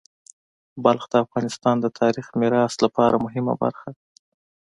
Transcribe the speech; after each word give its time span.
بلخ 0.83 1.03
د 1.09 1.13
افغانستان 1.25 1.75
د 1.81 1.85
تاریخی 1.99 2.33
میراث 2.41 2.73
لپاره 2.85 3.21
مهمه 3.25 3.53
برخه 3.63 3.87
ده. 3.95 4.01